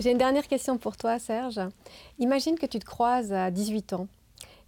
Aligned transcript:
J'ai 0.00 0.10
une 0.10 0.18
dernière 0.18 0.48
question 0.48 0.76
pour 0.76 0.96
toi, 0.96 1.18
Serge. 1.18 1.60
Imagine 2.18 2.58
que 2.58 2.66
tu 2.66 2.78
te 2.78 2.84
croises 2.84 3.32
à 3.32 3.50
18 3.50 3.92
ans. 3.92 4.08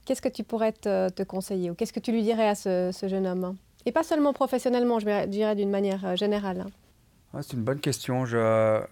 Qu'est-ce 0.05 0.23
que 0.23 0.29
tu 0.29 0.45
pourrais 0.45 0.73
te, 0.73 1.23
conseiller 1.25 1.71
ou 1.71 1.75
qu'est-ce 1.75 1.93
que 1.93 2.01
tu 2.01 2.13
lui 2.13 2.23
dirais 2.23 2.49
à 2.49 2.55
ce, 2.55 2.93
jeune 3.03 3.27
homme? 3.27 3.57
Et 3.87 3.93
pas 3.93 4.05
seulement 4.05 4.33
professionnellement, 4.33 5.01
je 5.01 5.27
dirais 5.27 5.57
d'une 5.57 5.71
manière 5.71 6.05
euh, 6.05 6.17
générale. 6.17 6.67
Ah, 7.35 7.43
c'est 7.43 7.55
une 7.55 7.63
bonne 7.63 7.81
question. 7.81 8.25
Je, 8.25 8.37
euh, 8.37 8.85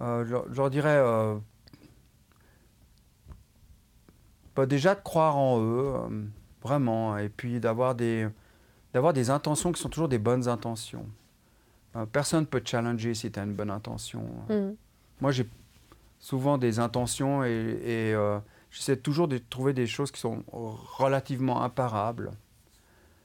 je, 0.00 0.54
leur 0.54 0.70
dirais 0.70 0.96
euh, 0.96 1.36
bah, 4.54 4.66
déjà 4.66 4.94
de 4.94 5.00
croire 5.00 5.36
en 5.36 5.60
eux, 5.60 5.92
vraiment, 6.62 7.16
et 7.18 7.28
puis 7.28 7.60
d'avoir 7.60 7.94
des, 7.94 8.28
d'avoir 8.92 9.12
des 9.12 9.30
intentions 9.30 9.70
qui 9.72 9.80
sont 9.80 9.88
toujours 9.88 10.08
des 10.08 10.18
bonnes 10.18 10.48
intentions. 10.48 11.06
Personne 12.12 12.40
ne 12.40 12.46
peut 12.46 12.60
te 12.60 12.70
challenger 12.70 13.14
si 13.14 13.30
tu 13.30 13.38
as 13.38 13.44
une 13.44 13.54
bonne 13.54 13.70
intention. 13.70 14.24
Mm. 14.48 14.74
Moi, 15.20 15.32
j'ai 15.32 15.48
souvent 16.18 16.58
des 16.58 16.78
intentions 16.78 17.44
et, 17.44 18.14
J'essaie 18.70 18.96
toujours 18.96 19.26
de 19.26 19.38
trouver 19.38 19.72
des 19.72 19.86
choses 19.86 20.10
qui 20.10 20.20
sont 20.20 20.44
relativement 20.52 21.62
imparables. 21.62 22.32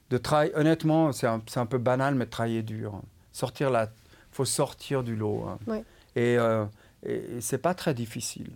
De 0.09 0.17
travailler, 0.17 0.55
honnêtement, 0.55 1.11
c'est 1.11 1.27
un, 1.27 1.41
un, 1.55 1.65
peu 1.65 1.77
banal, 1.77 2.15
mais 2.15 2.25
travailler 2.25 2.63
dur. 2.63 3.01
Sortir 3.33 3.69
la, 3.69 3.89
faut 4.31 4.45
sortir 4.45 5.03
du 5.03 5.15
lot. 5.15 5.45
Hein. 5.47 5.81
Et, 6.15 6.37
euh, 6.37 6.65
et 7.03 7.41
c'est 7.41 7.57
pas 7.57 7.73
très 7.73 7.93
difficile. 7.93 8.51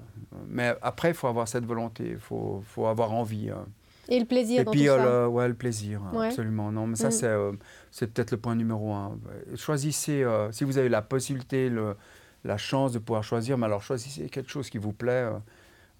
Mais 0.47 0.75
après, 0.81 1.09
il 1.09 1.13
faut 1.13 1.27
avoir 1.27 1.47
cette 1.47 1.65
volonté, 1.65 2.11
il 2.11 2.19
faut, 2.19 2.63
faut, 2.67 2.87
avoir 2.87 3.11
envie. 3.11 3.49
Hein. 3.49 3.65
Et 4.09 4.19
le 4.19 4.25
plaisir 4.25 4.61
et 4.61 4.63
dans 4.63 4.71
puis, 4.71 4.85
tout 4.85 4.95
Le, 4.95 5.27
ouais, 5.27 5.47
le 5.47 5.53
plaisir, 5.53 6.01
absolument. 6.15 6.71
Non, 6.71 6.87
mais 6.87 6.95
ça, 6.95 7.07
mm. 7.07 7.11
c'est, 7.11 7.27
euh, 7.27 7.51
c'est 7.91 8.13
peut-être 8.13 8.31
le 8.31 8.37
point 8.37 8.55
numéro 8.55 8.93
un. 8.93 9.17
Choisissez, 9.55 10.23
euh, 10.23 10.51
si 10.51 10.63
vous 10.63 10.77
avez 10.77 10.89
la 10.89 11.01
possibilité, 11.01 11.69
le, 11.69 11.95
la 12.43 12.57
chance 12.57 12.91
de 12.91 12.99
pouvoir 12.99 13.23
choisir, 13.23 13.57
mais 13.57 13.65
alors 13.65 13.81
choisissez 13.81 14.29
quelque 14.29 14.51
chose 14.51 14.69
qui 14.69 14.77
vous 14.77 14.93
plaît. 14.93 15.27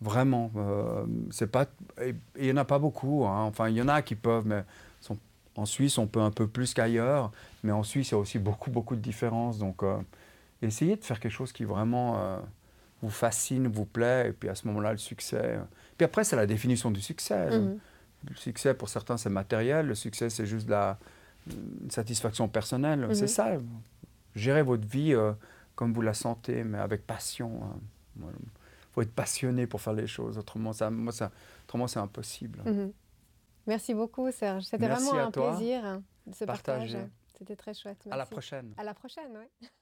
Vraiment. 0.02 0.52
Euh, 0.58 1.06
c'est 1.32 1.48
pas, 1.48 1.66
il 2.38 2.44
n'y 2.44 2.52
en 2.52 2.58
a 2.58 2.66
pas 2.66 2.80
beaucoup. 2.80 3.26
Hein. 3.26 3.44
Enfin, 3.44 3.70
il 3.70 3.76
y 3.76 3.82
en 3.82 3.88
a 3.88 4.02
qui 4.02 4.16
peuvent, 4.16 4.46
mais 4.46 4.64
en 5.58 5.66
Suisse, 5.66 5.98
on 5.98 6.08
peut 6.08 6.20
un 6.20 6.32
peu 6.32 6.48
plus 6.48 6.74
qu'ailleurs. 6.74 7.32
Mais 7.64 7.72
en 7.72 7.84
Suisse, 7.84 8.10
il 8.10 8.12
y 8.12 8.16
a 8.16 8.18
aussi 8.18 8.40
beaucoup, 8.40 8.72
beaucoup 8.72 8.96
de 8.96 9.02
différences. 9.02 9.58
Donc, 9.58 9.84
euh, 9.84 9.98
essayez 10.62 10.98
de 10.98 11.04
faire 11.04 11.20
quelque 11.20 11.32
chose 11.32 11.54
qui 11.54 11.64
vraiment 11.64 12.18
euh, 12.20 12.38
vous 13.02 13.10
fascine, 13.10 13.68
vous 13.68 13.86
plaît. 13.86 14.30
Et 14.30 14.32
puis 14.34 14.50
à 14.50 14.56
ce 14.56 14.68
moment-là, 14.68 14.92
le 14.92 14.98
succès. 14.98 15.58
Puis 15.98 16.06
après, 16.06 16.24
c'est 16.24 16.36
la 16.36 16.46
définition 16.46 16.92
du 16.92 17.02
succès. 17.02 17.50
Mm-hmm. 17.50 17.78
Le 18.30 18.36
succès, 18.36 18.74
pour 18.74 18.90
certains, 18.90 19.18
c'est 19.18 19.30
matériel. 19.30 19.88
Le 19.88 19.96
succès, 19.96 20.30
c'est 20.30 20.46
juste 20.46 20.70
la 20.70 20.98
satisfaction 21.90 22.48
personnelle. 22.48 23.08
C'est 23.14 23.26
mm-hmm. 23.26 23.28
ça. 23.28 23.58
Gérez 24.36 24.64
votre 24.64 24.88
vie 24.88 25.16
comme 25.76 25.94
vous 25.94 26.02
la 26.02 26.14
sentez, 26.14 26.64
mais 26.64 26.80
avec 26.80 27.06
passion. 27.06 27.62
Hein 27.64 28.28
faut 28.96 29.02
être 29.02 29.14
passionné 29.14 29.68
pour 29.68 29.82
faire 29.82 29.94
les 29.94 30.08
choses. 30.08 30.38
Autrement, 30.38 30.72
ça, 30.72 30.90
moi, 30.90 31.12
ça, 31.12 31.30
autrement 31.66 31.88
c'est 31.88 32.00
impossible. 32.00 32.62
Mhm. 32.66 32.94
Merci 33.68 33.94
beaucoup, 33.94 34.32
Serge. 34.32 34.64
C'était 34.64 34.88
vraiment 34.88 35.14
un 35.16 35.32
plaisir 35.32 36.02
de 36.26 36.34
se 36.34 36.46
partager. 36.46 37.00
C'était 37.38 37.58
très 37.58 37.74
chouette. 37.74 38.08
À 38.10 38.16
la 38.16 38.26
prochaine. 38.26 38.74
À 38.78 38.84
la 38.84 38.94
prochaine, 38.94 39.38
oui. 39.38 39.68